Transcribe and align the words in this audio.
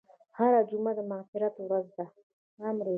هره 0.37 0.61
جمعه 0.69 0.91
د 0.97 0.99
مغفرت 1.11 1.55
ورځ 1.65 1.87
ده. 1.97 2.05